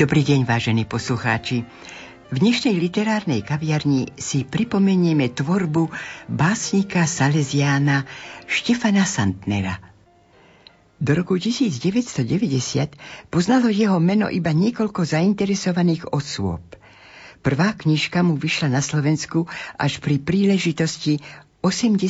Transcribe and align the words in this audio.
Dobrý 0.00 0.24
deň, 0.24 0.48
vážení 0.48 0.88
poslucháči. 0.88 1.60
V 2.32 2.36
dnešnej 2.40 2.72
literárnej 2.72 3.44
kaviarni 3.44 4.08
si 4.16 4.48
pripomenieme 4.48 5.28
tvorbu 5.28 5.92
básnika 6.24 7.04
Salesiána 7.04 8.08
Štefana 8.48 9.04
Santnera. 9.04 9.76
Do 10.96 11.12
roku 11.12 11.36
1990 11.36 12.96
poznalo 13.28 13.68
jeho 13.68 14.00
meno 14.00 14.32
iba 14.32 14.56
niekoľko 14.56 15.04
zainteresovaných 15.04 16.08
osôb. 16.16 16.64
Prvá 17.44 17.76
knižka 17.76 18.24
mu 18.24 18.40
vyšla 18.40 18.72
na 18.72 18.80
Slovensku 18.80 19.52
až 19.76 20.00
pri 20.00 20.16
príležitosti 20.16 21.20
80. 21.60 22.00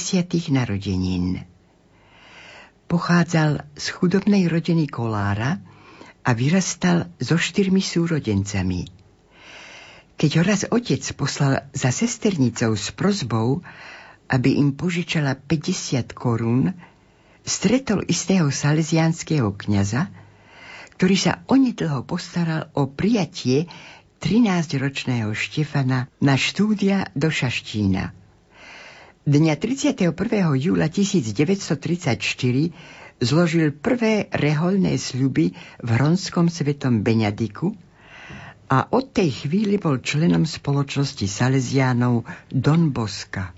narodenín. 0.55 1.43
Pochádzal 2.87 3.67
z 3.75 3.87
chudobnej 3.99 4.47
rodiny 4.47 4.87
Kolára, 4.87 5.59
a 6.25 6.37
vyrastal 6.37 7.09
so 7.19 7.41
štyrmi 7.41 7.81
súrodencami. 7.81 8.85
Keď 10.21 10.31
ho 10.37 10.43
raz 10.45 10.69
otec 10.69 11.01
poslal 11.17 11.65
za 11.73 11.89
sesternicou 11.89 12.77
s 12.77 12.93
prozbou, 12.93 13.65
aby 14.29 14.61
im 14.61 14.77
požičala 14.77 15.35
50 15.35 16.13
korún, 16.13 16.77
stretol 17.41 18.05
istého 18.05 18.53
salesianského 18.53 19.49
kniaza, 19.57 20.13
ktorý 21.01 21.17
sa 21.17 21.41
onedlho 21.49 22.05
postaral 22.05 22.69
o 22.77 22.85
prijatie 22.85 23.65
13-ročného 24.21 25.33
Štefana 25.33 26.13
na 26.21 26.37
štúdia 26.37 27.09
do 27.17 27.33
Šaštína. 27.33 28.13
Dňa 29.25 29.55
31. 29.57 30.13
júla 30.61 30.93
1934 30.93 33.00
zložil 33.21 33.71
prvé 33.77 34.27
reholné 34.33 34.97
sľuby 34.97 35.53
v 35.85 35.89
Hronskom 35.89 36.49
svetom 36.49 37.05
Beňadiku 37.05 37.77
a 38.71 38.89
od 38.91 39.13
tej 39.13 39.45
chvíli 39.45 39.77
bol 39.77 40.01
členom 40.01 40.49
spoločnosti 40.49 41.29
Salesiánov 41.29 42.25
Don 42.49 42.91
Boska. 42.91 43.53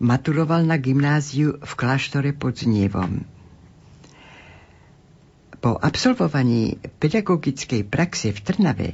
Maturoval 0.00 0.66
na 0.66 0.80
gymnáziu 0.80 1.60
v 1.60 1.72
kláštore 1.76 2.34
pod 2.34 2.58
Znievom. 2.58 3.22
Po 5.62 5.78
absolvovaní 5.78 6.76
pedagogickej 6.98 7.88
praxe 7.88 8.34
v 8.34 8.40
Trnave 8.42 8.88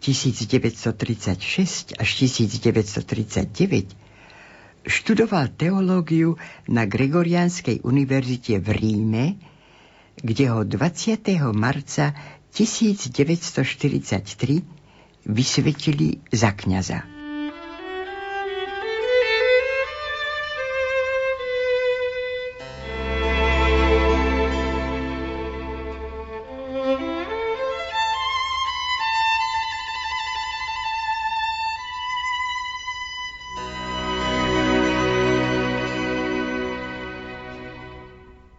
1936 0.00 1.98
až 1.98 2.08
1939 2.24 4.07
Študoval 4.88 5.52
teológiu 5.52 6.40
na 6.72 6.88
Gregoriánskej 6.88 7.84
univerzite 7.84 8.56
v 8.56 8.68
Ríme, 8.72 9.24
kde 10.16 10.48
ho 10.48 10.64
20. 10.64 11.20
marca 11.52 12.16
1943 12.48 15.28
vysvetili 15.28 16.24
za 16.32 16.56
kňaza. 16.56 17.17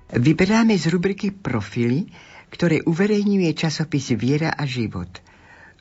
Vyberáme 0.09 0.73
z 0.73 0.89
rubriky 0.89 1.29
Profily, 1.29 2.09
ktoré 2.49 2.81
uverejňuje 2.81 3.53
časopis 3.53 4.09
Viera 4.17 4.49
a 4.57 4.65
život. 4.65 5.21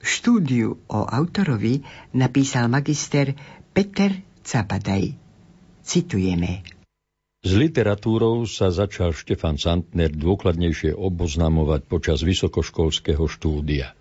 Štúdiu 0.05 0.85
o 0.93 1.01
autorovi 1.09 1.81
napísal 2.13 2.69
magister 2.69 3.33
Peter 3.73 4.13
Capadaj. 4.45 5.17
Citujeme. 5.81 6.61
S 7.41 7.57
literatúrou 7.57 8.45
sa 8.45 8.69
začal 8.69 9.17
Štefan 9.17 9.57
Santner 9.57 10.13
dôkladnejšie 10.13 10.93
oboznamovať 10.93 11.89
počas 11.89 12.21
vysokoškolského 12.21 13.25
štúdia. 13.25 13.97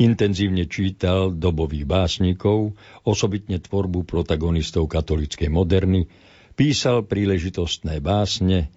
Intenzívne 0.00 0.64
čítal 0.70 1.36
dobových 1.36 1.84
básnikov, 1.84 2.78
osobitne 3.04 3.60
tvorbu 3.60 4.08
protagonistov 4.08 4.88
katolíckej 4.88 5.50
moderny, 5.52 6.08
písal 6.54 7.04
príležitostné 7.04 7.98
básne, 8.00 8.72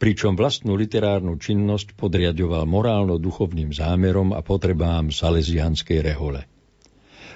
pričom 0.00 0.32
vlastnú 0.32 0.80
literárnu 0.80 1.36
činnosť 1.36 1.92
podriadoval 1.92 2.64
morálno-duchovným 2.64 3.76
zámerom 3.76 4.32
a 4.32 4.40
potrebám 4.40 5.12
salesianskej 5.12 6.00
rehole. 6.00 6.48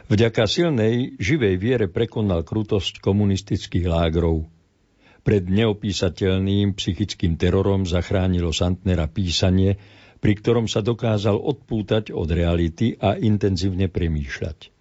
Vďaka 0.09 0.49
silnej, 0.49 1.21
živej 1.21 1.61
viere 1.61 1.87
prekonal 1.93 2.41
krutosť 2.41 3.05
komunistických 3.05 3.85
lágrov. 3.85 4.49
Pred 5.25 5.45
neopísateľným 5.49 6.77
psychickým 6.77 7.37
terorom 7.37 7.89
zachránilo 7.89 8.53
Santnera 8.53 9.09
písanie, 9.09 9.77
pri 10.21 10.33
ktorom 10.37 10.65
sa 10.69 10.81
dokázal 10.81 11.37
odpútať 11.37 12.13
od 12.13 12.29
reality 12.33 12.97
a 12.97 13.17
intenzívne 13.17 13.93
premýšľať. 13.93 14.74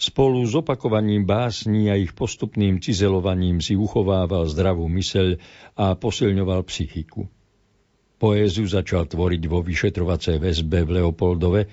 Spolu 0.00 0.40
s 0.48 0.56
opakovaním 0.56 1.28
básní 1.28 1.92
a 1.92 1.94
ich 2.00 2.16
postupným 2.16 2.80
cizelovaním 2.80 3.60
si 3.60 3.76
uchovával 3.76 4.48
zdravú 4.48 4.88
myseľ 4.88 5.36
a 5.76 5.92
posilňoval 5.92 6.64
psychiku. 6.64 7.28
Poéziu 8.16 8.64
začal 8.64 9.04
tvoriť 9.04 9.42
vo 9.44 9.60
vyšetrovacej 9.60 10.40
väzbe 10.40 10.88
v 10.88 10.90
Leopoldove, 11.00 11.68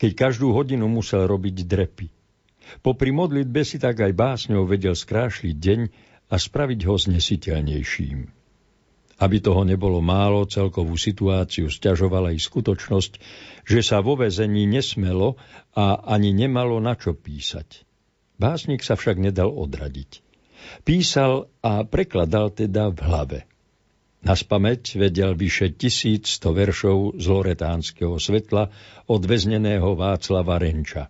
keď 0.00 0.10
každú 0.16 0.56
hodinu 0.56 0.88
musel 0.88 1.28
robiť 1.28 1.68
drepy. 1.68 2.08
Popri 2.80 3.12
modlitbe 3.12 3.60
si 3.60 3.76
tak 3.76 4.00
aj 4.00 4.12
básňou 4.16 4.64
vedel 4.64 4.96
skrášliť 4.96 5.56
deň 5.56 5.80
a 6.32 6.34
spraviť 6.40 6.80
ho 6.88 6.96
znesiteľnejším. 6.96 8.35
Aby 9.16 9.40
toho 9.40 9.64
nebolo 9.64 10.04
málo, 10.04 10.44
celkovú 10.44 10.92
situáciu 11.00 11.72
stiažovala 11.72 12.36
i 12.36 12.40
skutočnosť, 12.40 13.12
že 13.64 13.80
sa 13.80 14.04
vo 14.04 14.20
väzení 14.20 14.68
nesmelo 14.68 15.40
a 15.72 16.04
ani 16.04 16.36
nemalo 16.36 16.76
na 16.84 16.92
čo 17.00 17.16
písať. 17.16 17.88
Básnik 18.36 18.84
sa 18.84 19.00
však 19.00 19.16
nedal 19.16 19.48
odradiť. 19.48 20.20
Písal 20.84 21.48
a 21.64 21.88
prekladal 21.88 22.52
teda 22.52 22.92
v 22.92 22.98
hlave. 23.00 23.38
Na 24.20 24.34
spameť 24.34 24.98
vedel 25.00 25.32
vyše 25.38 25.72
1100 25.72 26.42
veršov 26.52 26.98
z 27.16 27.26
Loretánskeho 27.30 28.18
svetla 28.18 28.68
od 29.08 29.22
väzneného 29.22 29.94
Václava 29.96 30.58
Renča. 30.60 31.08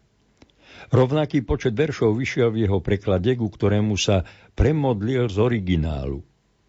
Rovnaký 0.92 1.42
počet 1.42 1.74
veršov 1.74 2.14
vyšiel 2.14 2.54
v 2.54 2.68
jeho 2.68 2.78
preklade, 2.78 3.34
ku 3.34 3.50
ktorému 3.50 3.98
sa 3.98 4.22
premodlil 4.54 5.26
z 5.26 5.36
originálu. 5.42 6.22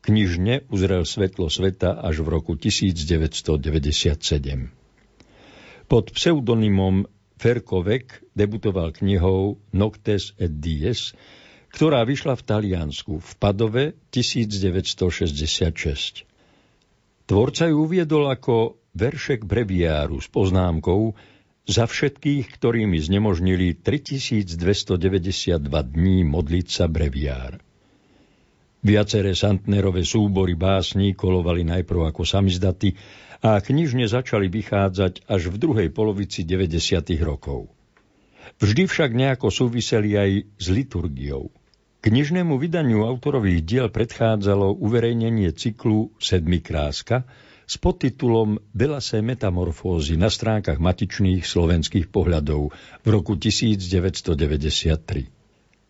Knižne 0.07 0.63
uzrel 0.71 1.03
svetlo 1.03 1.51
sveta 1.51 1.99
až 1.99 2.23
v 2.23 2.31
roku 2.31 2.55
1997. 2.55 3.59
Pod 5.91 6.15
pseudonymom 6.15 7.11
Ferkovek 7.35 8.23
debutoval 8.31 8.95
knihou 8.95 9.59
Noctes 9.75 10.31
et 10.39 10.63
Dies, 10.63 11.11
ktorá 11.75 12.07
vyšla 12.07 12.39
v 12.39 12.43
Taliansku 12.47 13.19
v 13.19 13.31
Padove 13.35 13.99
1966. 14.15 16.23
Tvorca 17.27 17.67
ju 17.67 17.75
uviedol 17.83 18.31
ako 18.31 18.79
veršek 18.95 19.43
breviáru 19.43 20.23
s 20.23 20.31
poznámkou 20.31 21.19
za 21.67 21.83
všetkých, 21.83 22.47
ktorými 22.47 22.95
znemožnili 22.95 23.75
3292 23.75 24.55
dní 25.67 26.23
modliť 26.23 26.67
sa 26.71 26.87
breviár. 26.87 27.66
Viaceré 28.87 29.35
Santnerové 29.35 30.07
súbory 30.07 30.55
básní 30.55 31.11
kolovali 31.11 31.67
najprv 31.67 32.07
ako 32.07 32.23
samizdaty 32.23 32.95
a 33.43 33.59
knižne 33.59 34.07
začali 34.07 34.47
vychádzať 34.47 35.27
až 35.27 35.51
v 35.51 35.59
druhej 35.59 35.89
polovici 35.91 36.47
90. 36.47 37.19
rokov. 37.19 37.67
Vždy 38.63 38.87
však 38.87 39.11
nejako 39.11 39.51
súviseli 39.51 40.15
aj 40.15 40.31
s 40.55 40.65
liturgiou. 40.71 41.51
Knižnému 41.99 42.55
vydaniu 42.55 43.03
autorových 43.03 43.67
diel 43.67 43.87
predchádzalo 43.91 44.79
uverejnenie 44.79 45.51
cyklu 45.51 46.15
Sedmi 46.15 46.63
kráska 46.63 47.27
s 47.67 47.75
podtitulom 47.75 48.55
Belasé 48.71 49.19
metamorfózy 49.19 50.15
na 50.15 50.31
stránkach 50.31 50.79
matičných 50.79 51.43
slovenských 51.43 52.07
pohľadov 52.07 52.71
v 53.03 53.07
roku 53.11 53.35
1993. 53.35 55.36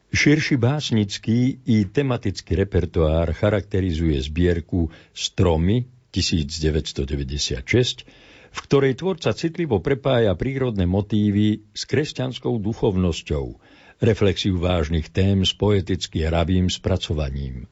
Širší 0.08 0.56
básnický 0.56 1.60
i 1.68 1.86
tematický 1.86 2.56
repertoár 2.56 3.36
charakterizuje 3.36 4.18
zbierku 4.24 4.88
Stromy 5.12 5.88
1996, 6.12 8.08
v 8.48 8.60
ktorej 8.64 8.96
tvorca 8.98 9.36
citlivo 9.36 9.84
prepája 9.84 10.32
prírodné 10.40 10.88
motívy 10.88 11.68
s 11.76 11.84
kresťanskou 11.86 12.58
duchovnosťou– 12.58 13.46
reflexiu 14.02 14.62
vážnych 14.62 15.10
tém 15.10 15.42
s 15.42 15.54
poeticky 15.54 16.26
hravým 16.26 16.70
spracovaním. 16.70 17.66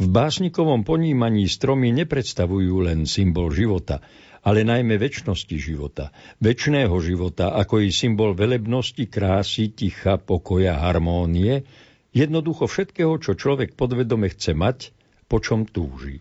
V 0.00 0.06
básnikovom 0.08 0.88
ponímaní 0.88 1.46
stromy 1.50 1.92
nepredstavujú 1.92 2.88
len 2.88 3.04
symbol 3.04 3.52
života, 3.52 4.00
ale 4.42 4.66
najmä 4.66 4.98
väčšnosti 4.98 5.56
života, 5.58 6.10
väčšného 6.42 6.94
života, 6.98 7.54
ako 7.54 7.82
i 7.86 7.94
symbol 7.94 8.34
velebnosti, 8.34 9.06
krásy, 9.06 9.70
ticha, 9.70 10.18
pokoja, 10.18 10.82
harmónie, 10.82 11.62
jednoducho 12.10 12.66
všetkého, 12.66 13.22
čo 13.22 13.38
človek 13.38 13.78
podvedome 13.78 14.26
chce 14.34 14.58
mať, 14.58 14.78
po 15.30 15.38
čom 15.38 15.64
túži. 15.64 16.20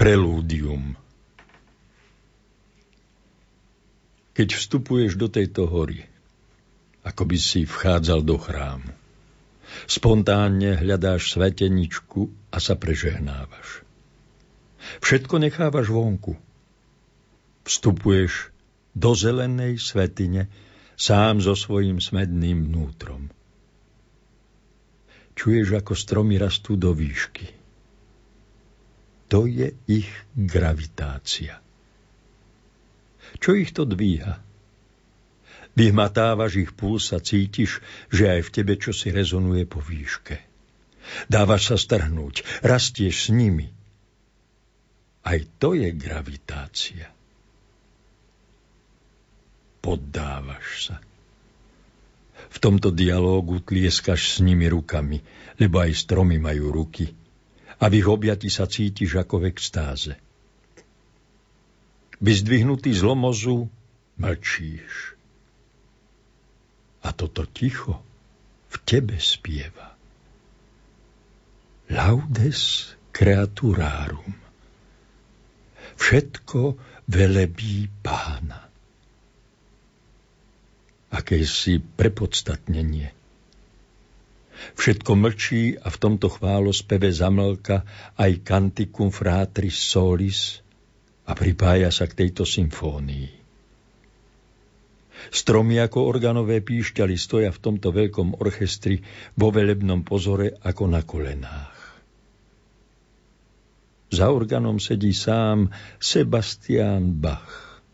Prelúdium 0.00 0.96
Keď 4.32 4.48
vstupuješ 4.48 5.20
do 5.20 5.28
tejto 5.28 5.68
hory, 5.68 6.08
ako 7.04 7.28
by 7.28 7.36
si 7.36 7.68
vchádzal 7.68 8.24
do 8.24 8.40
chrámu, 8.40 8.96
spontánne 9.84 10.80
hľadáš 10.80 11.36
sveteničku 11.36 12.32
a 12.48 12.56
sa 12.64 12.80
prežehnávaš. 12.80 13.84
Všetko 15.04 15.36
nechávaš 15.36 15.92
vonku. 15.92 16.32
Vstupuješ 17.68 18.56
do 18.96 19.12
zelenej 19.12 19.76
svetine 19.76 20.48
sám 20.96 21.44
so 21.44 21.52
svojím 21.52 22.00
smedným 22.00 22.72
vnútrom. 22.72 23.28
Čuješ, 25.36 25.76
ako 25.76 25.92
stromy 25.92 26.40
rastú 26.40 26.80
do 26.80 26.96
výšky– 26.96 27.52
to 29.30 29.46
je 29.46 29.70
ich 29.86 30.10
gravitácia. 30.34 31.62
Čo 33.38 33.54
ich 33.54 33.70
to 33.70 33.86
dvíha? 33.86 34.42
Vyhmatávaš 35.78 36.58
ich 36.58 36.74
puls 36.74 37.14
a 37.14 37.22
cítiš, 37.22 37.78
že 38.10 38.26
aj 38.26 38.50
v 38.50 38.52
tebe 38.52 38.74
čosi 38.74 39.14
rezonuje 39.14 39.70
po 39.70 39.78
výške. 39.78 40.42
Dávaš 41.30 41.70
sa 41.70 41.76
strhnúť, 41.78 42.42
rastieš 42.66 43.30
s 43.30 43.32
nimi. 43.32 43.70
Aj 45.22 45.38
to 45.62 45.78
je 45.78 45.94
gravitácia. 45.94 47.06
Poddávaš 49.78 50.90
sa. 50.90 50.96
V 52.50 52.58
tomto 52.58 52.90
dialógu 52.90 53.62
tlieskaš 53.62 54.36
s 54.36 54.36
nimi 54.42 54.66
rukami, 54.66 55.22
lebo 55.62 55.78
aj 55.78 55.94
stromy 55.94 56.42
majú 56.42 56.74
ruky– 56.74 57.14
a 57.80 57.84
v 57.88 57.92
ich 57.96 58.08
objati 58.08 58.52
sa 58.52 58.68
cítiš 58.68 59.16
ako 59.16 59.40
v 59.40 59.44
extáze. 59.48 60.14
Vyzdvihnutý 62.20 62.92
z 62.92 63.00
lomozu 63.00 63.72
mlčíš. 64.20 65.16
A 67.00 67.16
toto 67.16 67.48
ticho 67.48 68.04
v 68.68 68.76
tebe 68.84 69.16
spieva. 69.16 69.96
Laudes 71.88 72.92
creaturarum. 73.16 74.36
Všetko 75.96 76.76
velebí 77.08 77.88
pána. 78.04 78.70
akési 81.10 81.82
prepodstatnenie. 81.82 83.19
Všetko 84.76 85.12
mlčí 85.16 85.76
a 85.80 85.88
v 85.88 85.96
tomto 85.96 86.28
chválospeve 86.28 87.08
zamlka 87.08 87.84
aj 88.16 88.44
Canticum 88.44 89.08
Fratris 89.08 89.76
Solis 89.76 90.60
a 91.24 91.32
pripája 91.32 91.88
sa 91.88 92.04
k 92.10 92.26
tejto 92.26 92.44
symfónii. 92.44 93.40
Stromy 95.28 95.76
ako 95.76 96.08
organové 96.08 96.64
píšťaly 96.64 97.16
stoja 97.20 97.52
v 97.52 97.60
tomto 97.60 97.92
veľkom 97.92 98.40
orchestri 98.40 99.04
vo 99.36 99.52
velebnom 99.52 100.00
pozore 100.00 100.56
ako 100.64 100.84
na 100.88 101.04
kolenách. 101.04 101.76
Za 104.10 104.32
organom 104.32 104.80
sedí 104.82 105.12
sám 105.14 105.70
Sebastian 106.02 107.14
Bach 107.20 107.84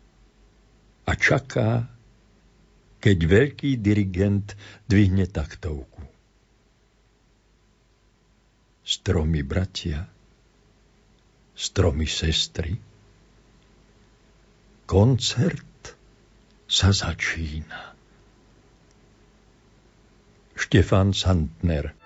a 1.05 1.13
čaká, 1.13 1.93
keď 3.03 3.19
veľký 3.27 3.79
dirigent 3.85 4.57
dvihne 4.89 5.29
taktovku. 5.29 6.16
Stromy 8.87 9.43
bratia, 9.43 10.07
stromy 11.59 12.07
sestry, 12.07 12.79
koncert 14.87 15.99
sa 16.71 16.95
začína. 16.95 17.99
Štefan 20.55 21.11
Santner 21.11 22.06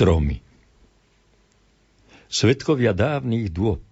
Stromy. 0.00 0.40
Svetkovia 2.32 2.96
dávnych 2.96 3.52
dôb. 3.52 3.84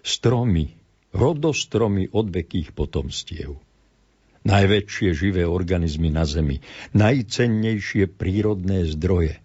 Stromy, 0.00 0.72
rodostromy 1.12 2.08
odvekých 2.08 2.72
potomstiev. 2.72 3.60
Najväčšie 4.48 5.12
živé 5.12 5.44
organizmy 5.44 6.08
na 6.08 6.24
Zemi, 6.24 6.64
najcennejšie 6.96 8.08
prírodné 8.08 8.88
zdroje. 8.88 9.36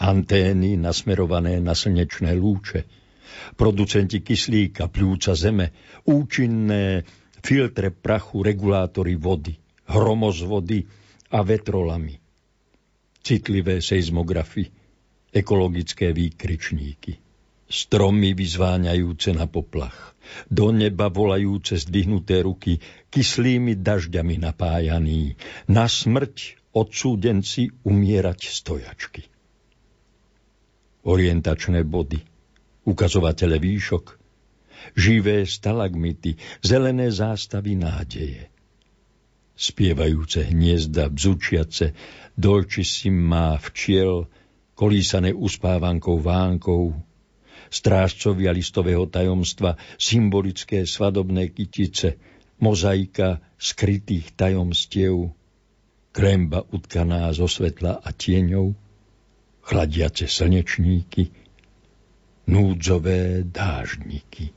Antény 0.00 0.80
nasmerované 0.80 1.60
na 1.60 1.76
slnečné 1.76 2.32
lúče, 2.32 2.88
producenti 3.52 4.24
kyslíka, 4.24 4.88
pľúca 4.88 5.36
zeme, 5.36 5.76
účinné 6.08 7.04
filtre 7.44 7.92
prachu, 7.92 8.40
regulátory 8.40 9.12
vody, 9.12 9.60
hromozvody 9.92 10.88
a 11.36 11.44
vetrolamy– 11.44 12.16
citlivé 13.28 13.84
seizmografy, 13.84 14.72
ekologické 15.36 16.16
výkričníky, 16.16 17.20
stromy 17.68 18.32
vyzváňajúce 18.32 19.36
na 19.36 19.44
poplach, 19.44 20.16
do 20.48 20.72
neba 20.72 21.12
volajúce 21.12 21.76
zdvihnuté 21.76 22.40
ruky, 22.40 22.80
kyslými 23.12 23.84
dažďami 23.84 24.40
napájaný, 24.40 25.36
na 25.68 25.84
smrť 25.84 26.56
odsúdenci 26.72 27.68
umierať 27.84 28.48
stojačky. 28.48 29.28
Orientačné 31.04 31.84
body, 31.84 32.24
ukazovatele 32.88 33.60
výšok, 33.60 34.04
živé 34.96 35.44
stalagmity, 35.44 36.40
zelené 36.64 37.12
zástavy 37.12 37.76
nádeje– 37.76 38.48
spievajúce 39.58 40.46
hniezda, 40.46 41.10
bzučiace, 41.10 41.92
si 42.86 43.10
má 43.10 43.58
včiel, 43.58 44.30
kolísané 44.78 45.34
uspávankou 45.34 46.22
vánkou, 46.22 46.94
strážcovia 47.66 48.54
listového 48.54 49.10
tajomstva, 49.10 49.74
symbolické 49.98 50.86
svadobné 50.86 51.50
kytice, 51.50 52.14
mozaika 52.62 53.42
skrytých 53.58 54.38
tajomstiev, 54.38 55.34
kremba 56.14 56.62
utkaná 56.70 57.26
zo 57.34 57.50
svetla 57.50 57.98
a 57.98 58.08
tieňov, 58.14 58.78
chladiace 59.66 60.30
slnečníky, 60.30 61.34
núdzové 62.46 63.42
dáždníky. 63.42 64.54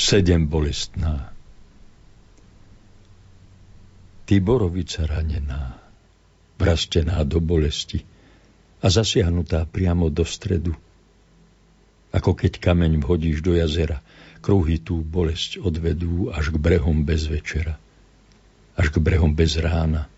Sedem 0.00 0.48
bolestná. 0.48 1.28
Ty 4.24 4.40
borovica 4.40 5.04
ranená, 5.04 5.76
vrastená 6.56 7.20
do 7.28 7.36
bolesti 7.44 8.00
a 8.80 8.88
zasiahnutá 8.88 9.68
priamo 9.68 10.08
do 10.08 10.24
stredu, 10.24 10.72
ako 12.16 12.32
keď 12.32 12.64
kameň 12.64 13.04
vhodíš 13.04 13.44
do 13.44 13.52
jazera, 13.52 14.00
kruhy 14.40 14.80
tú 14.80 15.04
bolesť 15.04 15.60
odvedú 15.60 16.32
až 16.32 16.48
k 16.48 16.56
brehom 16.56 17.04
bez 17.04 17.28
večera, 17.28 17.76
až 18.80 18.88
k 18.88 19.04
brehom 19.04 19.36
bez 19.36 19.60
rána, 19.60 20.08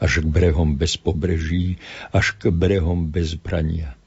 až 0.00 0.24
k 0.24 0.26
brehom 0.32 0.80
bez 0.80 0.96
pobreží, 0.96 1.76
až 2.08 2.40
k 2.40 2.48
brehom 2.48 3.12
bez 3.12 3.36
brania– 3.36 3.92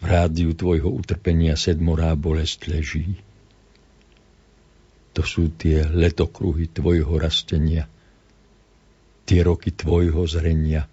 v 0.00 0.04
rádiu 0.04 0.52
tvojho 0.52 0.92
utrpenia 0.92 1.56
sedmorá 1.56 2.12
bolesť 2.12 2.68
leží. 2.68 3.16
To 5.16 5.24
sú 5.24 5.48
tie 5.56 5.88
letokruhy 5.88 6.68
tvojho 6.68 7.16
rastenia, 7.16 7.88
tie 9.24 9.40
roky 9.40 9.72
tvojho 9.72 10.28
zrenia, 10.28 10.84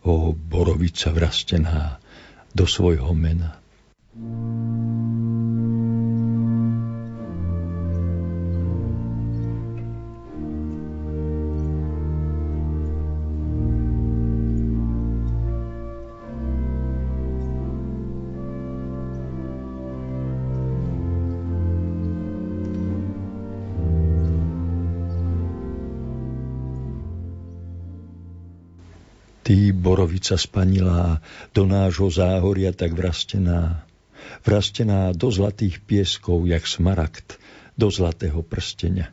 o 0.00 0.32
borovica 0.32 1.12
vrastená 1.12 2.00
do 2.56 2.64
svojho 2.64 3.12
mena. 3.12 3.60
thank 4.10 5.04
you 5.04 5.09
Ty, 29.50 29.74
borovica 29.74 30.38
spanilá, 30.38 31.18
do 31.50 31.66
nášho 31.66 32.06
záhoria 32.06 32.70
tak 32.70 32.94
vrastená, 32.94 33.82
vrastená 34.46 35.10
do 35.10 35.26
zlatých 35.26 35.82
pieskov, 35.82 36.46
jak 36.46 36.62
smaragd, 36.62 37.34
do 37.74 37.90
zlatého 37.90 38.46
prstenia, 38.46 39.10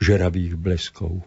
žeravých 0.00 0.56
bleskov, 0.56 1.20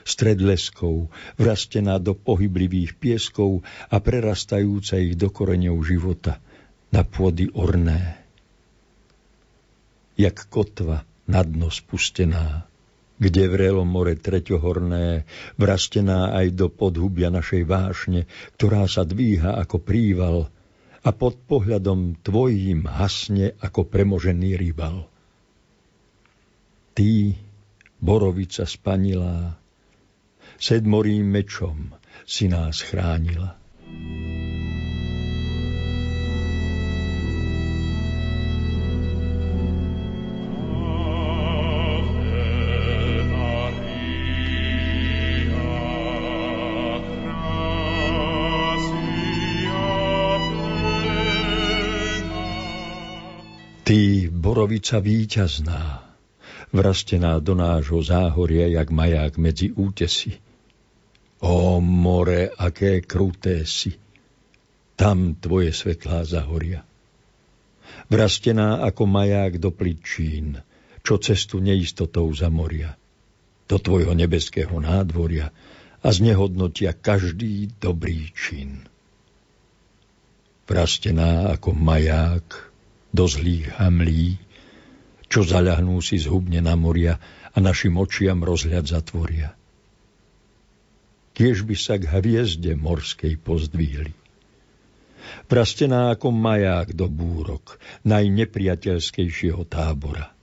stred 0.00 0.40
leskov, 0.40 1.12
vrastená 1.36 2.00
do 2.00 2.16
pohyblivých 2.16 2.96
pieskov 2.96 3.60
a 3.92 4.00
prerastajúca 4.00 4.96
ich 4.96 5.20
do 5.20 5.28
koreňov 5.28 5.76
života, 5.84 6.40
na 6.88 7.04
pôdy 7.04 7.52
orné. 7.52 8.16
Jak 10.16 10.48
kotva 10.48 11.04
na 11.28 11.44
dno 11.44 11.68
spustená, 11.68 12.64
kde 13.18 13.46
vrelo 13.46 13.86
more 13.86 14.18
treťohorné, 14.18 15.22
vrastená 15.54 16.34
aj 16.34 16.46
do 16.58 16.66
podhubia 16.66 17.30
našej 17.30 17.62
vášne, 17.62 18.26
ktorá 18.58 18.90
sa 18.90 19.06
dvíha 19.06 19.54
ako 19.62 19.78
príval 19.78 20.50
a 21.04 21.10
pod 21.12 21.36
pohľadom 21.44 22.18
tvojím 22.24 22.88
hasne 22.88 23.54
ako 23.60 23.86
premožený 23.86 24.56
rybal. 24.56 25.06
Ty, 26.94 27.36
borovica 28.00 28.64
spanilá, 28.64 29.58
sedmorým 30.56 31.26
mečom 31.26 31.92
si 32.24 32.48
nás 32.48 32.80
chránila. 32.80 33.58
Ty, 53.84 54.32
borovica 54.32 54.96
víťazná, 54.96 56.00
vrastená 56.72 57.36
do 57.36 57.52
nášho 57.52 58.00
záhoria, 58.00 58.64
jak 58.64 58.88
maják 58.88 59.36
medzi 59.36 59.76
útesy. 59.76 60.40
O 61.44 61.84
more, 61.84 62.48
aké 62.48 63.04
kruté 63.04 63.68
si, 63.68 63.92
tam 64.96 65.36
tvoje 65.36 65.76
svetlá 65.76 66.24
zahoria. 66.24 66.80
Vrastená 68.08 68.80
ako 68.88 69.04
maják 69.04 69.60
do 69.60 69.68
pličín, 69.68 70.64
čo 71.04 71.20
cestu 71.20 71.60
neistotou 71.60 72.32
zamoria, 72.32 72.96
do 73.68 73.76
tvojho 73.76 74.16
nebeského 74.16 74.80
nádvoria 74.80 75.52
a 76.00 76.08
znehodnotia 76.08 76.96
každý 76.96 77.68
dobrý 77.76 78.32
čin. 78.32 78.88
Vrastená 80.64 81.52
ako 81.52 81.76
maják, 81.76 82.72
do 83.14 83.30
zlých 83.30 83.78
hamlí, 83.78 84.42
čo 85.30 85.46
zaľahnú 85.46 86.02
si 86.02 86.18
zhubne 86.18 86.58
na 86.58 86.74
moria 86.74 87.22
a 87.54 87.62
našim 87.62 87.94
očiam 87.94 88.42
rozhľad 88.42 88.90
zatvoria. 88.90 89.54
Kiež 91.34 91.62
by 91.62 91.74
sa 91.78 91.94
k 91.98 92.10
hviezde 92.10 92.74
morskej 92.74 93.38
pozdvihli. 93.38 94.14
Prastená 95.46 96.12
ako 96.12 96.34
maják 96.34 96.92
do 96.92 97.08
búrok 97.08 97.78
najnepriateľskejšieho 98.04 99.62
tábora. 99.66 100.34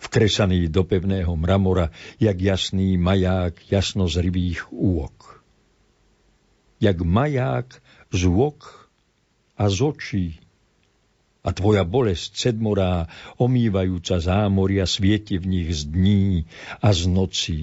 Vkresaný 0.00 0.68
do 0.68 0.82
pevného 0.84 1.32
mramora, 1.34 1.92
jak 2.18 2.36
jasný 2.36 2.98
maják 3.00 3.58
jasnozrivých 3.70 4.70
úok. 4.72 5.40
Jak 6.80 7.04
maják 7.04 7.80
z 8.10 8.22
a 9.60 9.64
z 9.68 9.78
očí 9.84 10.26
a 11.40 11.48
tvoja 11.56 11.88
bolesť 11.88 12.36
sedmorá, 12.36 13.08
omývajúca 13.40 14.20
zámoria, 14.20 14.84
svieti 14.84 15.40
v 15.40 15.46
nich 15.48 15.68
z 15.72 15.88
dní 15.88 16.44
a 16.84 16.92
z 16.92 17.02
nocí. 17.08 17.62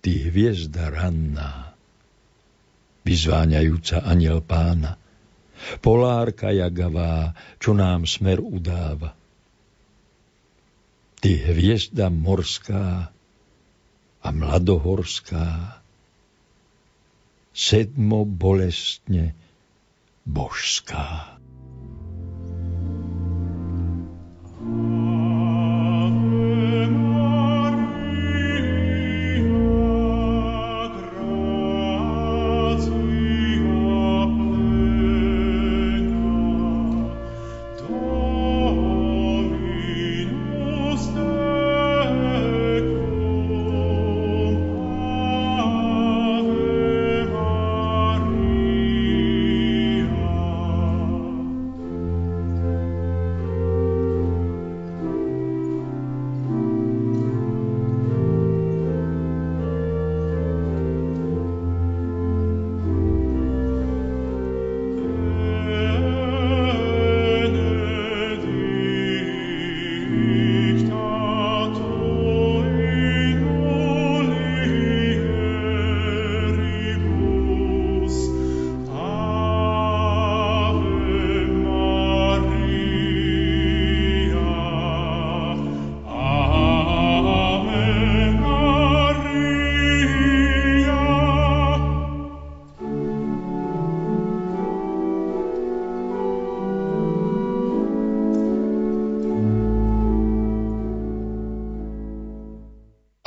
Ty 0.00 0.12
hviezda 0.32 0.88
ranná, 0.88 1.76
vyzváňajúca 3.04 4.00
aniel 4.00 4.40
pána, 4.40 4.96
polárka 5.84 6.48
jagavá, 6.48 7.36
čo 7.60 7.76
nám 7.76 8.08
smer 8.08 8.40
udáva. 8.40 9.12
Ty 11.20 11.30
hviezda 11.52 12.08
morská 12.08 13.12
a 14.24 14.28
mladohorská, 14.32 15.76
sedmo 17.52 18.24
bolestne 18.24 19.36
božská. 20.26 21.39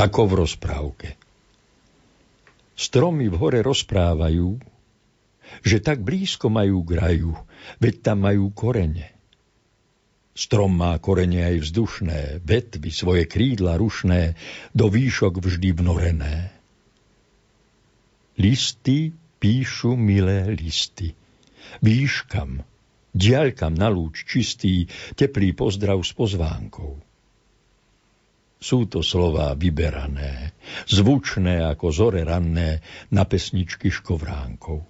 Ako 0.04 0.22
v 0.28 0.34
rozprávke. 0.44 1.10
Stromy 2.76 3.32
v 3.32 3.36
hore 3.40 3.64
rozprávajú, 3.64 4.60
že 5.64 5.78
tak 5.80 6.04
blízko 6.04 6.52
majú 6.52 6.84
k 6.84 6.92
raju, 7.00 7.34
veď 7.80 7.96
tam 8.04 8.28
majú 8.28 8.52
korene. 8.52 9.16
Strom 10.34 10.74
má 10.76 10.98
korene 10.98 11.46
aj 11.46 11.70
vzdušné, 11.70 12.42
vetvy 12.42 12.90
svoje 12.90 13.24
krídla 13.30 13.78
rušné, 13.78 14.34
do 14.74 14.90
výšok 14.90 15.40
vždy 15.40 15.70
vnorené. 15.78 16.50
Listy 18.42 19.14
píšu 19.38 19.94
milé 19.94 20.58
listy. 20.58 21.14
Výškam, 21.86 22.66
diaľkam 23.14 23.78
na 23.78 23.94
lúč 23.94 24.26
čistý, 24.26 24.90
teplý 25.14 25.54
pozdrav 25.54 26.02
s 26.02 26.12
pozvánkou. 26.18 27.13
Sú 28.64 28.88
to 28.88 29.04
slová 29.04 29.52
vyberané, 29.60 30.56
zvučné 30.88 31.60
ako 31.68 31.92
zore 31.92 32.24
ranné 32.24 32.80
na 33.12 33.28
pesničky 33.28 33.92
škovránkov. 33.92 34.88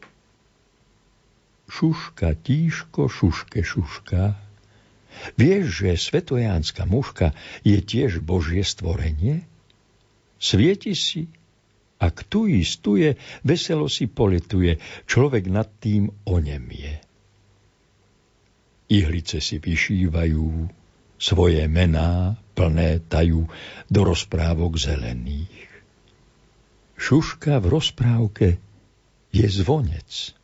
Šuška, 1.66 2.38
tíško, 2.38 3.10
šuške, 3.10 3.66
šuška, 3.66 4.24
Vieš, 5.38 5.86
že 5.86 5.90
svetojánska 5.94 6.90
muška 6.90 7.38
je 7.62 7.78
tiež 7.80 8.22
Božie 8.26 8.66
stvorenie? 8.66 9.46
Svieti 10.42 10.98
si 10.98 11.30
a 12.02 12.12
tu 12.12 12.50
istuje, 12.50 13.16
veselo 13.46 13.88
si 13.88 14.12
poletuje, 14.12 14.82
človek 15.08 15.48
nad 15.48 15.70
tým 15.80 16.12
onemie. 16.28 17.00
Ihlice 18.92 19.40
si 19.40 19.62
vyšívajú, 19.64 20.68
svoje 21.16 21.64
mená 21.72 22.36
plné 22.54 23.02
tajú 23.10 23.50
do 23.90 24.02
rozprávok 24.06 24.78
zelených. 24.78 25.68
Šuška 26.96 27.60
v 27.60 27.68
rozprávke 27.68 28.48
je 29.34 29.48
zvonec. 29.50 30.38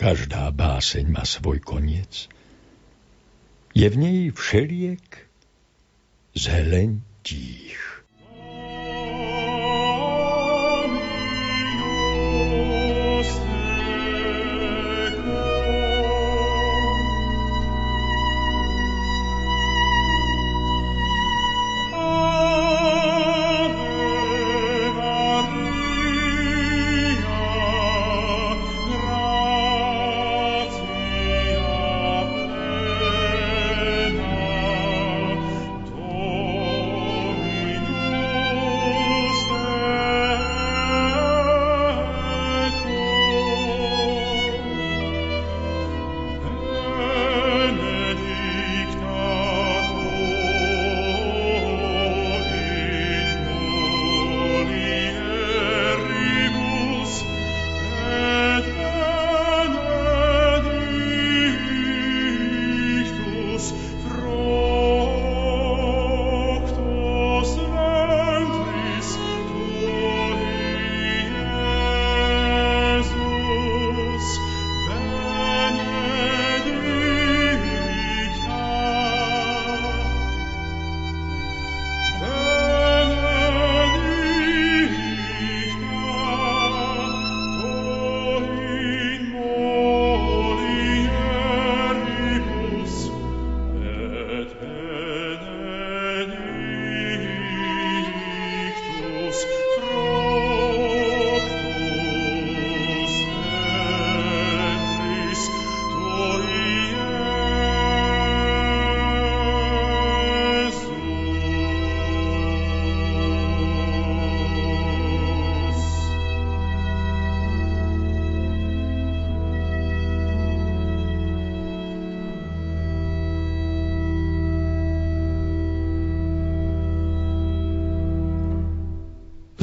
Každá 0.00 0.50
báseň 0.50 1.04
má 1.12 1.22
svoj 1.22 1.60
koniec. 1.60 2.26
Je 3.76 3.86
v 3.86 3.96
nej 3.96 4.20
všeliek 4.32 5.04
zeleň 6.34 7.04
tíž. 7.22 7.91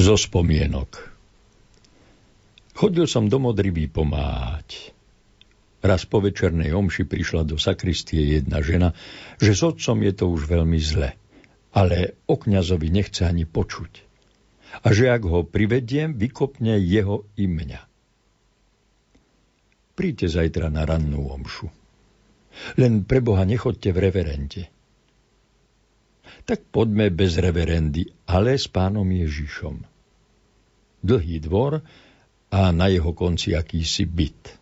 Zo 0.10 0.17
spomienok. 0.17 1.06
Chodil 2.74 3.06
som 3.06 3.30
do 3.30 3.38
Modrivy 3.38 3.86
pomáhať. 3.86 4.89
Raz 5.86 6.10
po 6.10 6.17
večernej 6.17 6.74
omši 6.74 7.06
prišla 7.06 7.45
do 7.45 7.62
sakristie 7.62 8.41
jedna 8.41 8.65
žena, 8.65 8.98
že 9.38 9.54
s 9.54 9.62
otcom 9.62 10.02
je 10.02 10.13
to 10.17 10.26
už 10.34 10.50
veľmi 10.50 10.82
zle, 10.82 11.13
ale 11.78 12.17
o 12.26 12.41
kňazovi 12.41 12.89
nechce 12.89 13.22
ani 13.22 13.45
počuť. 13.45 14.02
A 14.82 14.89
že 14.89 15.13
ak 15.13 15.30
ho 15.30 15.45
privediem, 15.45 16.17
vykopne 16.17 16.82
jeho 16.82 17.30
i 17.38 17.45
mňa. 17.45 17.82
Príďte 19.93 20.41
zajtra 20.41 20.74
na 20.74 20.89
rannú 20.89 21.30
omšu. 21.30 21.69
Len 22.82 23.06
pre 23.06 23.22
Boha 23.22 23.45
nechodte 23.45 23.93
v 23.93 24.10
reverente. 24.10 24.74
Tak 26.50 26.65
poďme 26.74 27.13
bez 27.13 27.38
reverendy, 27.38 28.10
ale 28.26 28.58
s 28.58 28.65
pánom 28.65 29.06
Ježišom 29.06 29.99
dlhý 31.04 31.44
dvor 31.44 31.82
a 32.50 32.60
na 32.74 32.88
jeho 32.90 33.14
konci 33.14 33.54
akýsi 33.54 34.10
byt. 34.10 34.60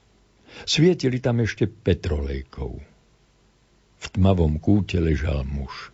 Svietili 0.65 1.21
tam 1.21 1.43
ešte 1.43 1.69
petrolejkou. 1.69 2.73
V 3.97 4.05
tmavom 4.13 4.61
kúte 4.61 4.97
ležal 5.01 5.45
muž. 5.45 5.93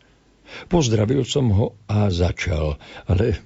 Pozdravil 0.68 1.24
som 1.26 1.50
ho 1.56 1.68
a 1.90 2.12
začal, 2.14 2.78
ale 3.08 3.42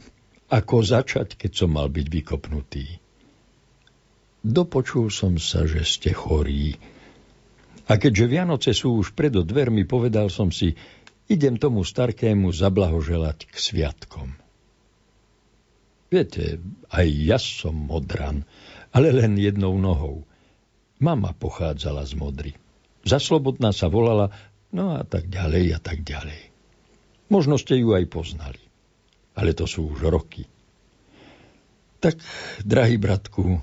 ako 0.48 0.84
začať, 0.84 1.40
keď 1.40 1.52
som 1.54 1.70
mal 1.76 1.88
byť 1.88 2.08
vykopnutý? 2.08 2.86
Dopočul 4.48 5.12
som 5.12 5.36
sa, 5.36 5.68
že 5.68 5.84
ste 5.84 6.16
chorí. 6.16 6.80
A 7.88 7.96
keďže 7.96 8.26
Vianoce 8.28 8.72
sú 8.76 9.00
už 9.00 9.16
predo 9.16 9.44
dvermi, 9.44 9.88
povedal 9.88 10.32
som 10.32 10.52
si, 10.52 10.76
idem 11.28 11.60
tomu 11.60 11.84
starkému 11.84 12.52
zablahoželať 12.52 13.48
k 13.48 13.56
sviatkom. 13.56 14.47
Viete, 16.08 16.64
aj 16.88 17.08
ja 17.08 17.36
som 17.36 17.76
modran, 17.76 18.48
ale 18.96 19.12
len 19.12 19.36
jednou 19.36 19.76
nohou. 19.76 20.24
Mama 21.04 21.36
pochádzala 21.36 22.08
z 22.08 22.14
Modry. 22.16 22.52
Za 23.04 23.20
Slobodná 23.20 23.76
sa 23.76 23.92
volala, 23.92 24.32
no 24.72 24.96
a 24.96 25.04
tak 25.04 25.28
ďalej 25.28 25.78
a 25.78 25.80
tak 25.84 26.02
ďalej. 26.08 26.50
Možno 27.28 27.60
ste 27.60 27.76
ju 27.78 27.92
aj 27.92 28.08
poznali. 28.08 28.64
Ale 29.38 29.54
to 29.54 29.70
sú 29.70 29.94
už 29.94 30.08
roky. 30.10 30.48
Tak, 32.02 32.18
drahý 32.64 32.98
bratku, 32.98 33.60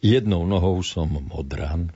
jednou 0.00 0.46
nohou 0.46 0.80
som 0.80 1.10
modran, 1.10 1.92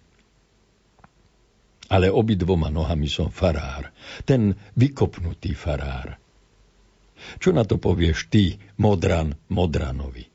ale 1.90 2.06
obidvoma 2.06 2.70
nohami 2.70 3.10
som 3.10 3.28
farár. 3.28 3.90
Ten 4.22 4.54
vykopnutý 4.78 5.52
farár. 5.58 6.16
Čo 7.38 7.52
na 7.52 7.64
to 7.68 7.76
povieš 7.76 8.28
ty, 8.32 8.56
Modran 8.80 9.36
Modranovi? 9.52 10.30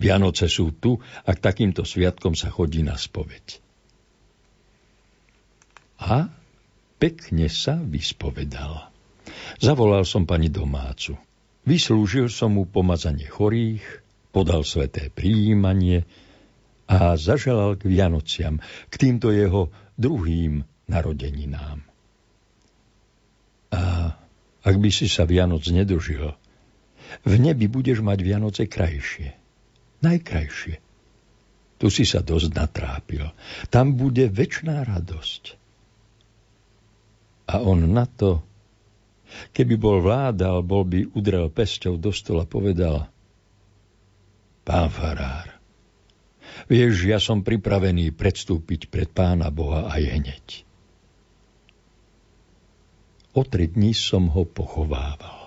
Vianoce 0.00 0.48
sú 0.48 0.72
tu 0.72 0.96
a 1.00 1.30
k 1.36 1.38
takýmto 1.44 1.84
sviatkom 1.84 2.32
sa 2.32 2.48
chodí 2.48 2.80
na 2.80 2.96
spoveď. 2.96 3.60
A 6.00 6.32
pekne 6.96 7.52
sa 7.52 7.76
vyspovedala. 7.76 8.88
Zavolal 9.60 10.08
som 10.08 10.24
pani 10.24 10.48
domácu. 10.48 11.20
Vyslúžil 11.68 12.32
som 12.32 12.56
mu 12.56 12.64
pomazanie 12.64 13.28
chorých, 13.28 13.84
podal 14.32 14.64
sveté 14.64 15.12
príjmanie 15.12 16.08
a 16.88 17.20
zaželal 17.20 17.76
k 17.76 17.92
Vianociam, 17.92 18.56
k 18.88 18.94
týmto 18.96 19.28
jeho 19.28 19.68
druhým 20.00 20.64
narodeninám. 20.88 21.84
A 23.70 24.16
ak 24.60 24.76
by 24.76 24.90
si 24.92 25.08
sa 25.08 25.24
Vianoc 25.24 25.64
nedožil, 25.68 26.36
v 27.26 27.34
nebi 27.40 27.66
budeš 27.66 28.04
mať 28.04 28.18
Vianoce 28.22 28.62
krajšie. 28.70 29.34
Najkrajšie. 30.00 30.76
Tu 31.80 31.86
si 31.88 32.04
sa 32.04 32.20
dosť 32.20 32.52
natrápil. 32.52 33.24
Tam 33.72 33.96
bude 33.96 34.28
väčšiná 34.28 34.84
radosť. 34.84 35.56
A 37.50 37.64
on 37.64 37.82
na 37.88 38.04
to, 38.06 38.44
keby 39.56 39.74
bol 39.80 39.98
vládal, 40.04 40.62
bol 40.62 40.86
by 40.86 41.08
udrel 41.16 41.50
pesťou 41.50 41.98
do 41.98 42.14
stola, 42.14 42.46
povedal 42.46 43.10
Pán 44.60 44.92
farár, 44.92 45.56
vieš, 46.70 47.08
ja 47.08 47.18
som 47.18 47.42
pripravený 47.42 48.12
predstúpiť 48.14 48.92
pred 48.92 49.08
pána 49.10 49.50
Boha 49.50 49.90
aj 49.90 50.02
hneď. 50.20 50.46
O 53.32 53.44
tri 53.46 53.66
dní 53.70 53.94
som 53.94 54.26
ho 54.26 54.44
pochovával. 54.44 55.39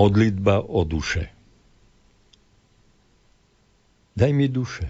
Modlitba 0.00 0.64
o 0.64 0.80
duše. 0.88 1.28
Daj 4.16 4.32
mi 4.32 4.48
duše, 4.48 4.88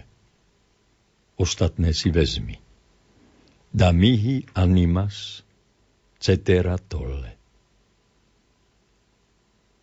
ostatné 1.34 1.90
si 1.90 2.14
vezmi. 2.14 2.54
Da 3.74 3.90
mihi 3.90 4.46
animas, 4.54 5.42
cetera 6.22 6.78
tolle. 6.78 7.34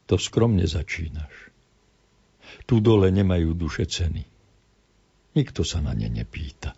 To 0.07 0.15
skromne 0.15 0.63
začínaš. 0.63 1.51
Tu 2.63 2.79
dole 2.79 3.11
nemajú 3.11 3.51
duše 3.51 3.83
ceny. 3.83 4.23
Nikto 5.35 5.67
sa 5.67 5.83
na 5.83 5.91
ne 5.91 6.07
nepýta. 6.07 6.71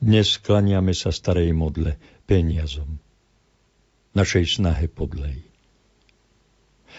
Dnes 0.00 0.40
klaniame 0.40 0.96
sa 0.96 1.12
starej 1.12 1.52
modle 1.52 2.00
peniazom. 2.24 2.96
Našej 4.16 4.56
snahe 4.56 4.88
podlej. 4.88 5.55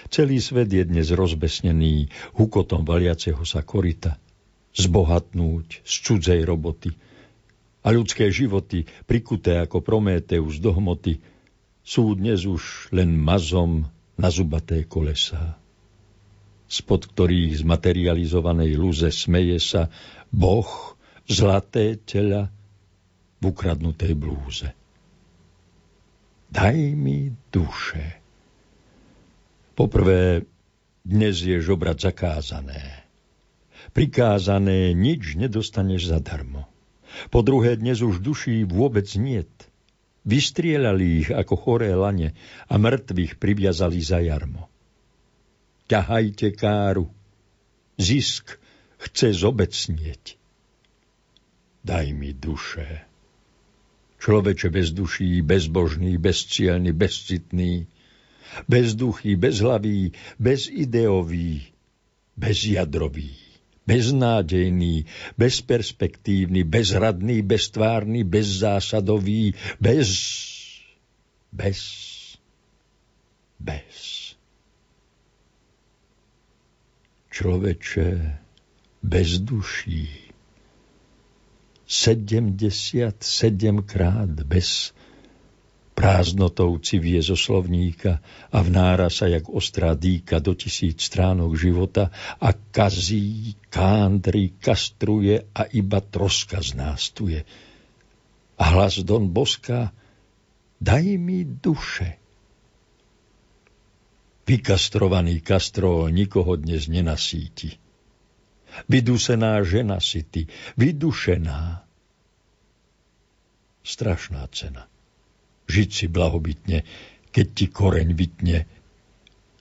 Celý 0.07 0.37
svet 0.39 0.69
je 0.71 0.83
dnes 0.85 1.07
rozbesnený 1.09 2.09
hukotom 2.37 2.85
valiaceho 2.85 3.41
sa 3.43 3.65
korita. 3.65 4.21
Zbohatnúť 4.77 5.81
z 5.81 5.93
cudzej 6.05 6.41
roboty. 6.45 6.93
A 7.81 7.89
ľudské 7.89 8.29
životy, 8.29 8.85
prikuté 9.09 9.57
ako 9.57 9.81
Prométeus 9.81 10.61
do 10.61 10.75
hmoty, 10.75 11.17
sú 11.87 12.13
dnes 12.19 12.43
už 12.43 12.91
len 12.91 13.15
mazom 13.15 13.87
na 14.19 14.27
zubaté 14.27 14.83
kolesá. 14.83 15.55
Spod 16.67 17.07
ktorých 17.07 17.57
z 17.57 17.63
materializovanej 17.63 18.75
luze 18.75 19.07
smeje 19.07 19.55
sa 19.63 19.87
Boh 20.27 20.67
zlaté 21.23 21.95
tela 21.95 22.51
v 23.39 23.43
ukradnutej 23.47 24.13
blúze. 24.19 24.67
Daj 26.51 26.75
mi 26.95 27.31
duše. 27.51 28.26
Poprvé, 29.77 30.41
dnes 31.05 31.37
je 31.37 31.61
žobrať 31.61 32.09
zakázané. 32.09 33.05
Prikázané 33.93 34.97
nič 34.97 35.37
nedostaneš 35.37 36.09
zadarmo. 36.09 36.65
Po 37.29 37.45
druhé, 37.45 37.77
dnes 37.77 38.01
už 38.01 38.17
duší 38.17 38.65
vôbec 38.65 39.05
niet. 39.13 39.53
Vystrielali 40.25 41.21
ich 41.21 41.29
ako 41.29 41.53
choré 41.55 41.93
lane 41.93 42.33
a 42.65 42.75
mŕtvych 42.81 43.37
priviazali 43.37 44.01
za 44.01 44.17
jarmo. 44.17 44.65
Ťahajte 45.87 46.57
káru. 46.57 47.13
Zisk 48.01 48.57
chce 48.97 49.29
zobecnieť. 49.29 50.41
Daj 51.85 52.17
mi 52.17 52.33
duše. 52.33 53.05
Človeče 54.17 54.73
bez 54.73 54.89
duší, 54.89 55.45
bezbožný, 55.45 56.17
bezcielný, 56.17 56.91
bezcitný, 56.91 57.85
bezduchý, 58.67 59.35
bezhlavý, 59.35 60.11
bezideový, 60.39 61.61
bezjadrový, 62.37 63.35
beznádejný, 63.87 65.05
bezperspektívny, 65.37 66.63
bezradný, 66.63 67.41
beztvárny, 67.41 68.23
bezzásadový, 68.23 69.53
bez... 69.79 70.09
bez... 71.51 71.79
bez. 73.59 74.17
Človeče 77.31 78.37
bez 79.03 79.39
duší. 79.39 80.09
Sedemdesiat 81.87 83.23
sedemkrát 83.23 84.29
bez 84.43 84.91
Prázdnotou 85.97 86.77
civie 86.77 87.17
zo 87.25 87.33
slovníka 87.33 88.21
a 88.53 88.61
vnára 88.61 89.09
sa 89.09 89.25
jak 89.25 89.49
ostrá 89.49 89.97
dýka 89.97 90.37
do 90.37 90.53
tisíc 90.53 91.09
stránok 91.09 91.57
života 91.57 92.13
a 92.37 92.53
kazí, 92.53 93.57
kándri, 93.73 94.53
kastruje 94.61 95.49
a 95.57 95.65
iba 95.73 95.97
troska 95.97 96.61
z 96.61 96.77
nás 96.77 97.09
tu 97.09 97.33
je. 97.33 97.41
A 98.61 98.63
hlas 98.77 99.01
Don 99.01 99.33
Boska, 99.33 99.89
daj 100.77 101.17
mi 101.17 101.41
duše. 101.41 102.21
Vykastrovaný 104.45 105.41
kastrol 105.41 106.13
nikoho 106.13 106.61
dnes 106.61 106.85
nenasíti. 106.85 107.73
Vydusená 108.85 109.65
žena 109.65 109.97
si 109.97 110.21
ty, 110.21 110.45
vydušená. 110.77 111.81
Strašná 113.81 114.45
cena 114.53 114.85
žiť 115.67 115.89
si 115.91 116.05
blahobytne, 116.07 116.87
keď 117.31 117.45
ti 117.53 117.65
koreň 117.67 118.09
vytne. 118.15 118.65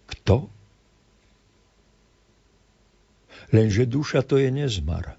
Kto? 0.06 0.48
Lenže 3.54 3.86
duša 3.86 4.26
to 4.26 4.38
je 4.38 4.50
nezmar, 4.50 5.18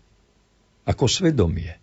ako 0.83 1.05
svedomie. 1.07 1.75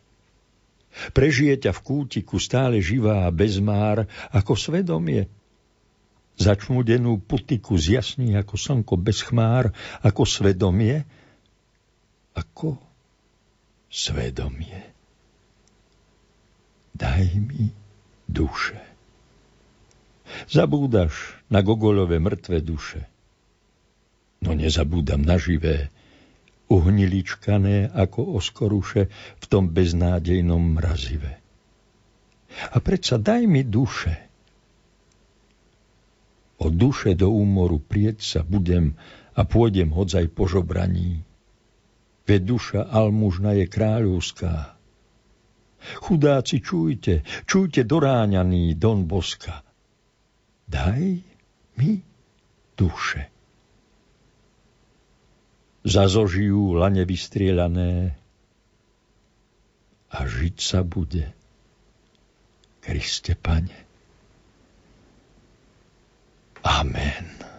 Prežije 1.13 1.59
ťa 1.67 1.73
v 1.75 1.81
kútiku 1.85 2.39
stále 2.39 2.79
živá 2.79 3.27
a 3.27 3.35
bezmár, 3.35 4.07
ako 4.31 4.55
svedomie. 4.55 5.27
Začmudenú 6.35 7.23
putiku 7.23 7.79
zjasní 7.79 8.35
ako 8.35 8.59
slnko 8.59 8.95
bez 8.99 9.23
chmár, 9.23 9.71
ako 10.03 10.23
svedomie, 10.27 11.07
ako 12.35 12.79
svedomie. 13.91 14.91
Daj 16.95 17.27
mi 17.39 17.71
duše. 18.27 18.94
Zabúdaš 20.51 21.39
na 21.49 21.65
Gogolové 21.65 22.21
mŕtve 22.21 22.61
duše. 22.61 23.07
No 24.45 24.53
nezabúdam 24.53 25.25
na 25.25 25.41
živé, 25.41 25.89
uhniličkané 26.69 27.93
ako 27.93 28.37
oskoruše 28.37 29.09
v 29.41 29.45
tom 29.49 29.73
beznádejnom 29.73 30.77
mrazive. 30.77 31.41
A 32.71 32.77
predsa 32.79 33.17
daj 33.17 33.43
mi 33.49 33.65
duše. 33.65 34.15
O 36.61 36.71
duše 36.71 37.19
do 37.19 37.35
úmoru 37.35 37.83
prieť 37.83 38.23
sa 38.23 38.41
budem 38.47 38.95
a 39.35 39.43
pôjdem 39.43 39.91
hodzaj 39.91 40.31
po 40.31 40.47
žobraní. 40.47 41.27
Veď 42.25 42.41
duša 42.47 42.81
almužna 42.89 43.59
je 43.59 43.67
kráľovská. 43.69 44.79
Chudáci, 46.01 46.65
čujte, 46.65 47.27
čujte 47.45 47.85
doráňaný 47.85 48.73
Don 48.81 49.05
Boska 49.05 49.65
daj 50.75 51.23
mi 51.79 52.03
duše. 52.75 53.31
Zazožijú 55.87 56.75
lane 56.75 57.07
vystrielané 57.07 58.19
a 60.11 60.19
žiť 60.27 60.57
sa 60.59 60.83
bude. 60.83 61.31
Kriste, 62.83 63.39
Pane. 63.39 63.79
Amen. 66.65 67.54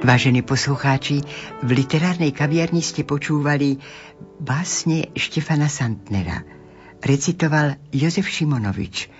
Vážení 0.00 0.40
poslucháči, 0.40 1.20
v 1.60 1.70
literárnej 1.76 2.32
kaviarni 2.32 2.80
ste 2.80 3.04
počúvali 3.04 3.76
básne 4.40 5.12
Štefana 5.12 5.68
Santnera. 5.68 6.40
Recitoval 7.04 7.76
Jozef 7.92 8.24
Šimonovič. 8.24 9.12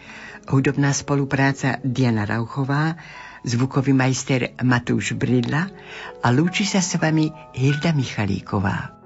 Hudobná 0.49 0.97
spolupráca 0.97 1.77
Diana 1.85 2.25
Rauchová, 2.25 2.97
zvukový 3.45 3.93
majster 3.93 4.57
Matúš 4.65 5.13
Bridla 5.21 5.69
a 6.25 6.27
lúči 6.33 6.65
sa 6.65 6.81
s 6.81 6.97
vami 6.97 7.29
Hilda 7.53 7.93
Michalíková. 7.93 9.00